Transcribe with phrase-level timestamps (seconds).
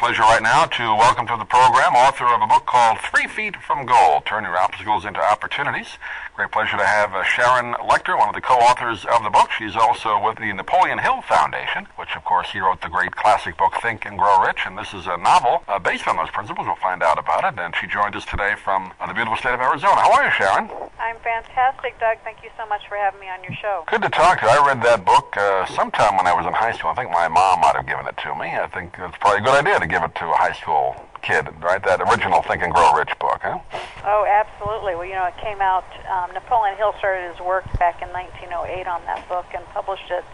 [0.00, 3.54] pleasure right now to welcome to the program author of a book called Three Feet
[3.56, 5.98] from Gold Turning Obstacles into Opportunities.
[6.40, 9.50] Great pleasure to have uh, Sharon Lechter, one of the co authors of the book.
[9.52, 13.58] She's also with the Napoleon Hill Foundation, which, of course, he wrote the great classic
[13.58, 14.60] book Think and Grow Rich.
[14.64, 16.66] And this is a novel uh, based on those principles.
[16.66, 17.60] We'll find out about it.
[17.60, 20.00] And she joined us today from uh, the beautiful state of Arizona.
[20.00, 20.70] How are you, Sharon?
[20.98, 22.16] I'm fantastic, Doug.
[22.24, 23.84] Thank you so much for having me on your show.
[23.90, 24.52] Good to talk to you.
[24.52, 26.88] I read that book uh, sometime when I was in high school.
[26.88, 28.56] I think my mom might have given it to me.
[28.56, 31.48] I think it's probably a good idea to give it to a high school kid,
[31.60, 31.82] right?
[31.82, 33.58] That original Think and Grow Rich book, huh?
[34.04, 34.94] Oh, absolutely.
[34.94, 38.86] Well, you know, it came out, um, Napoleon Hill started his work back in 1908
[38.86, 40.24] on that book and published it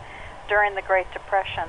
[0.49, 1.69] during the Great Depression.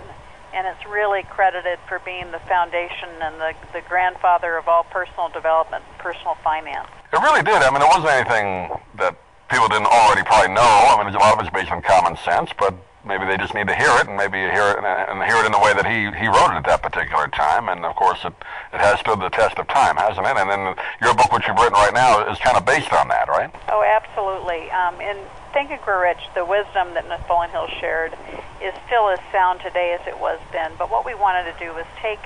[0.53, 5.29] And it's really credited for being the foundation and the, the grandfather of all personal
[5.29, 6.87] development, personal finance.
[7.11, 7.61] It really did.
[7.61, 9.17] I mean, it wasn't anything that
[9.49, 10.61] people didn't already probably know.
[10.63, 12.73] I mean, a lot of it's based on common sense, but
[13.07, 15.45] maybe they just need to hear it and maybe you hear it and hear it
[15.45, 17.69] in the way that he, he wrote it at that particular time.
[17.69, 18.33] And of course, it,
[18.73, 20.35] it has stood the test of time, hasn't it?
[20.35, 23.27] And then your book, which you've written right now, is kind of based on that,
[23.29, 23.49] right?
[23.69, 24.69] Oh, absolutely.
[24.71, 25.17] Um, and
[25.57, 28.13] Grow Rich, the wisdom that Napoleon Hill shared
[28.61, 30.71] is still as sound today as it was then.
[30.77, 32.19] But what we wanted to do was take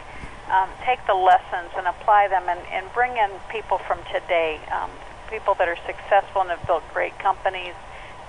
[0.51, 4.91] um, take the lessons and apply them and, and bring in people from today, um,
[5.29, 7.73] people that are successful and have built great companies,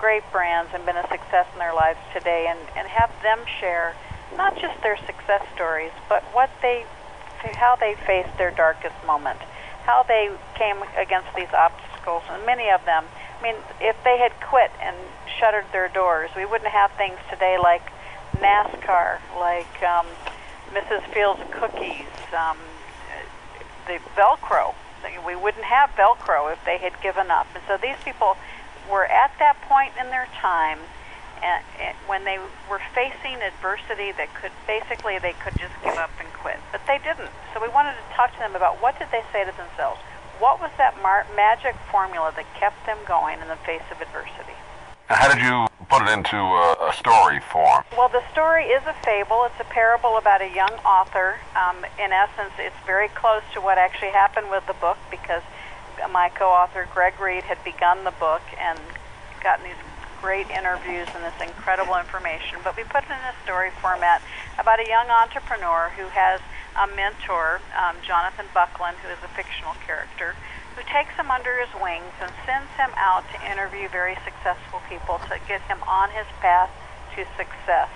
[0.02, 3.94] great brands and been a success in their lives today and, and have them share
[4.36, 6.84] not just their success stories, but what they,
[7.54, 9.38] how they faced their darkest moment,
[9.84, 13.04] how they came against these obstacles, and many of them.
[13.38, 14.96] I mean, if they had quit and
[15.38, 17.86] shuttered their doors, we wouldn't have things today like
[18.38, 20.06] NASCAR, like um,
[20.74, 21.06] Mrs.
[21.14, 22.58] Fields Cookies, um,
[23.86, 24.74] the Velcro.
[25.24, 27.46] We wouldn't have Velcro if they had given up.
[27.54, 28.36] And so these people
[28.90, 30.78] were at that point in their time
[31.42, 32.38] and, and when they
[32.70, 36.58] were facing adversity that could basically they could just give up and quit.
[36.70, 37.30] But they didn't.
[37.52, 40.00] So we wanted to talk to them about what did they say to themselves?
[40.38, 44.54] What was that mar- magic formula that kept them going in the face of adversity?
[45.10, 47.82] And how did you put it into a, a story form?
[47.98, 49.44] Well the story is a fable.
[49.50, 51.42] It's a parable about a young author.
[51.58, 55.42] Um, in essence it's very close to what actually happened with the book because
[56.10, 58.78] my co-author Greg Reid had begun the book and
[59.42, 59.80] gotten these
[60.22, 62.62] great interviews and this incredible information.
[62.62, 64.22] But we put it in a story format
[64.58, 66.40] about a young entrepreneur who has
[66.78, 70.38] a mentor, um, Jonathan Buckland, who is a fictional character,
[70.78, 75.18] who takes him under his wings and sends him out to interview very successful people
[75.26, 76.70] to get him on his path
[77.18, 77.90] to success.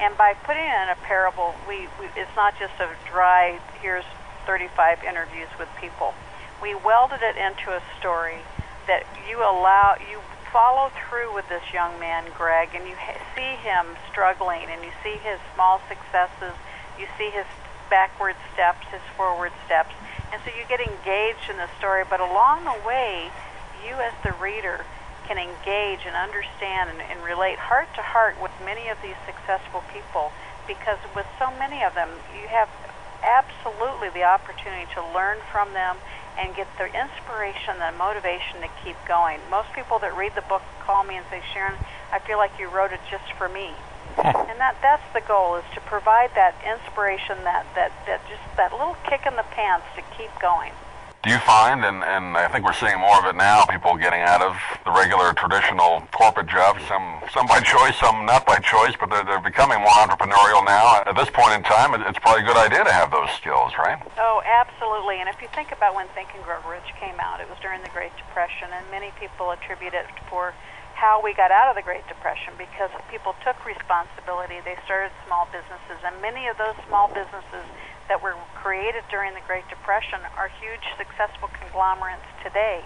[0.00, 4.04] And by putting it in a parable, we, we it's not just a dry, here's
[4.46, 6.14] 35 interviews with people
[6.62, 8.40] we welded it into a story
[8.86, 10.20] that you allow you
[10.52, 14.92] follow through with this young man Greg and you ha- see him struggling and you
[15.02, 16.54] see his small successes
[16.98, 17.44] you see his
[17.90, 19.94] backward steps his forward steps
[20.32, 23.28] and so you get engaged in the story but along the way
[23.84, 24.86] you as the reader
[25.26, 29.82] can engage and understand and, and relate heart to heart with many of these successful
[29.92, 30.30] people
[30.66, 32.70] because with so many of them you have
[33.22, 35.96] absolutely the opportunity to learn from them
[36.38, 39.40] and get the inspiration and motivation to keep going.
[39.50, 41.74] Most people that read the book call me and say, Sharon,
[42.12, 43.72] I feel like you wrote it just for me.
[44.16, 48.72] and that that's the goal is to provide that inspiration, that, that, that just that
[48.72, 50.72] little kick in the pants to keep going
[51.26, 54.22] do you find, and, and I think we're seeing more of it now, people getting
[54.22, 54.54] out of
[54.86, 59.26] the regular traditional corporate jobs, some some by choice, some not by choice, but they're,
[59.26, 61.02] they're becoming more entrepreneurial now.
[61.02, 63.98] At this point in time, it's probably a good idea to have those skills, right?
[64.22, 65.18] Oh, absolutely.
[65.18, 67.82] And if you think about when Think and Grow Rich came out, it was during
[67.82, 70.54] the Great Depression, and many people attribute it for
[70.94, 74.62] how we got out of the Great Depression because people took responsibility.
[74.62, 77.66] They started small businesses, and many of those small businesses
[78.08, 82.82] that were created during the Great Depression are huge successful conglomerates today.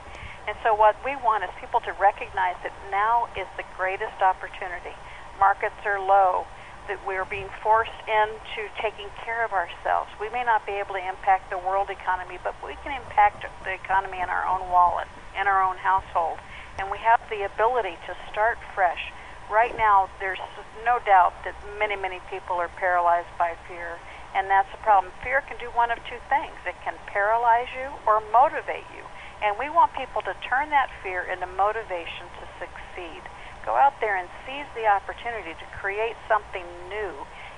[0.49, 4.97] And so what we want is people to recognize that now is the greatest opportunity.
[5.39, 6.47] Markets are low,
[6.89, 10.11] that we're being forced into taking care of ourselves.
[10.19, 13.75] We may not be able to impact the world economy, but we can impact the
[13.75, 15.07] economy in our own wallet,
[15.39, 16.39] in our own household.
[16.83, 19.13] And we have the ability to start fresh.
[19.53, 20.43] Right now, there's
[20.85, 23.99] no doubt that many, many people are paralyzed by fear
[24.35, 25.13] and that's the problem.
[25.23, 29.03] Fear can do one of two things it can paralyze you or motivate you.
[29.43, 33.25] And we want people to turn that fear into motivation to succeed.
[33.65, 37.13] Go out there and seize the opportunity to create something new.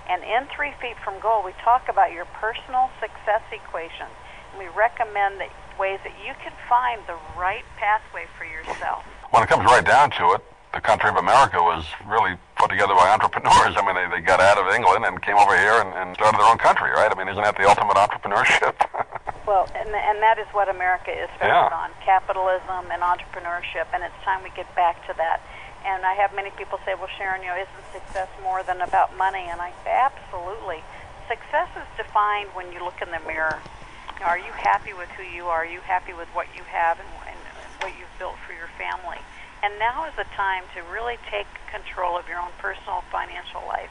[0.08, 4.06] And in Three Feet from Gold, we talk about your personal success equation.
[4.54, 9.04] And we recommend that ways that you can find the right pathway for yourself.
[9.30, 10.42] When it comes right down to it,
[10.72, 13.74] the country of America was really put together by entrepreneurs.
[13.74, 16.38] I mean, they, they got out of England and came over here and, and started
[16.38, 17.10] their own country, right?
[17.10, 18.78] I mean, isn't that the ultimate entrepreneurship?
[19.50, 21.82] well, and, and that is what America is founded yeah.
[21.82, 25.42] on capitalism and entrepreneurship, and it's time we get back to that.
[25.82, 29.10] And I have many people say, well, Sharon, you know, isn't success more than about
[29.18, 29.50] money?
[29.50, 30.86] And I say, absolutely.
[31.26, 33.58] Success is defined when you look in the mirror.
[33.58, 35.66] You know, are you happy with who you are?
[35.66, 37.38] Are you happy with what you have and, and
[37.82, 39.18] what you've built for your family?
[39.62, 43.90] And now is the time to really take control of your own personal financial life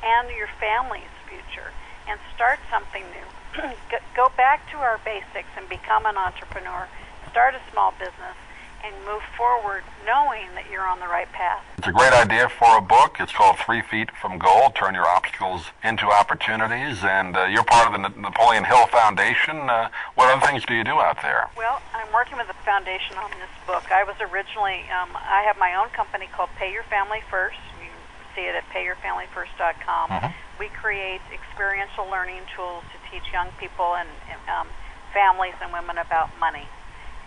[0.00, 1.70] and your family's future
[2.08, 3.28] and start something new.
[4.16, 6.88] Go back to our basics and become an entrepreneur.
[7.28, 8.36] Start a small business
[8.84, 11.62] and move forward knowing that you're on the right path.
[11.78, 13.16] It's a great idea for a book.
[13.20, 17.04] It's called Three Feet from Gold Turn Your Obstacles into Opportunities.
[17.04, 19.68] And uh, you're part of the Napoleon Hill Foundation.
[19.68, 21.50] Uh, what other things do you do out there?
[21.56, 23.90] Well, I'm working with the foundation on this book.
[23.92, 27.58] I was originally, um, I have my own company called Pay Your Family First.
[27.80, 27.90] You
[28.34, 30.10] see it at payyourfamilyfirst.com.
[30.10, 30.32] Mm-hmm.
[30.58, 34.08] We create experiential learning tools to teach young people and
[34.48, 34.68] um,
[35.12, 36.68] families and women about money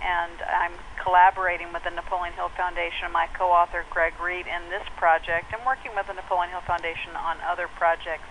[0.03, 4.83] and I'm collaborating with the Napoleon Hill Foundation and my co-author Greg Reid in this
[4.99, 8.27] project and working with the Napoleon Hill Foundation on other projects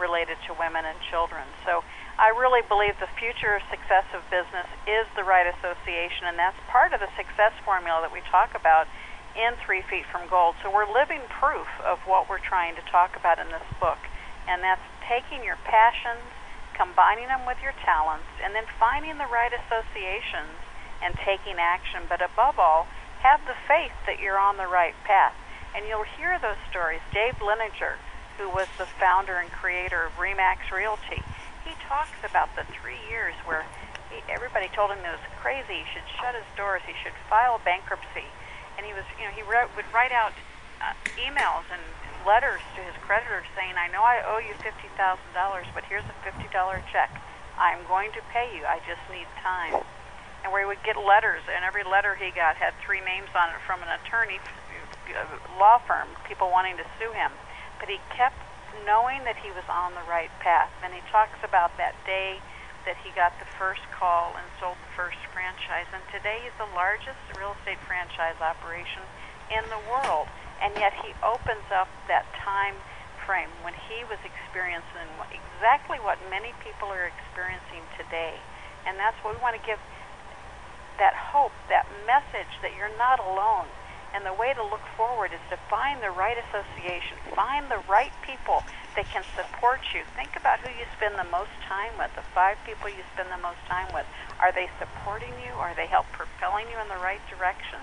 [0.00, 1.44] related to women and children.
[1.68, 1.84] So
[2.16, 6.96] I really believe the future success of business is the right association and that's part
[6.96, 8.88] of the success formula that we talk about
[9.36, 10.56] in Three Feet from Gold.
[10.64, 14.00] So we're living proof of what we're trying to talk about in this book
[14.48, 16.24] and that's taking your passions,
[16.72, 20.56] combining them with your talents, and then finding the right associations
[21.02, 22.86] and taking action, but above all,
[23.20, 25.34] have the faith that you're on the right path.
[25.74, 27.00] And you'll hear those stories.
[27.12, 28.00] Dave Liniger,
[28.38, 31.22] who was the founder and creator of Remax Realty,
[31.64, 33.64] he talks about the three years where
[34.10, 35.84] he, everybody told him it was crazy.
[35.84, 36.82] He should shut his doors.
[36.88, 38.26] He should file bankruptcy.
[38.76, 40.32] And he was, you know, he wrote, would write out
[40.80, 41.82] uh, emails and
[42.26, 46.04] letters to his creditors saying, "I know I owe you fifty thousand dollars, but here's
[46.04, 47.12] a fifty dollar check.
[47.56, 48.64] I'm going to pay you.
[48.64, 49.84] I just need time."
[50.42, 53.50] And where he would get letters, and every letter he got had three names on
[53.50, 54.40] it from an attorney
[55.10, 55.26] uh,
[55.58, 57.32] law firm, people wanting to sue him.
[57.78, 58.38] But he kept
[58.86, 60.70] knowing that he was on the right path.
[60.84, 62.38] And he talks about that day
[62.88, 65.88] that he got the first call and sold the first franchise.
[65.92, 69.04] And today he's the largest real estate franchise operation
[69.52, 70.28] in the world.
[70.62, 72.76] And yet he opens up that time
[73.28, 78.36] frame when he was experiencing exactly what many people are experiencing today.
[78.88, 79.80] And that's what we want to give
[81.00, 83.66] that hope, that message that you're not alone.
[84.12, 88.12] And the way to look forward is to find the right association, find the right
[88.20, 88.62] people
[88.94, 90.02] that can support you.
[90.14, 93.40] Think about who you spend the most time with, the five people you spend the
[93.40, 94.04] most time with.
[94.42, 95.54] Are they supporting you?
[95.56, 97.80] Are they help propelling you in the right direction?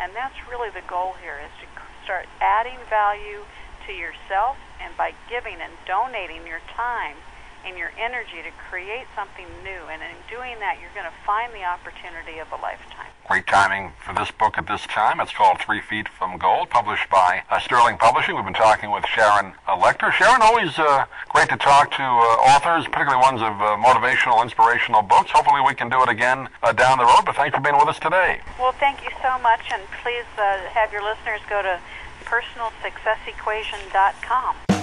[0.00, 1.66] And that's really the goal here is to
[2.02, 3.44] start adding value
[3.86, 7.20] to yourself and by giving and donating your time
[7.64, 9.80] and your energy to create something new.
[9.90, 13.08] And in doing that, you're going to find the opportunity of a lifetime.
[13.28, 15.20] Great timing for this book at this time.
[15.20, 18.34] It's called Three Feet from Gold, published by uh, Sterling Publishing.
[18.34, 20.10] We've been talking with Sharon uh, Lechter.
[20.12, 25.02] Sharon, always uh, great to talk to uh, authors, particularly ones of uh, motivational, inspirational
[25.02, 25.30] books.
[25.30, 27.88] Hopefully we can do it again uh, down the road, but thanks for being with
[27.88, 28.40] us today.
[28.58, 31.78] Well, thank you so much, and please have your listeners go to
[32.24, 34.79] personalsuccessequation.com.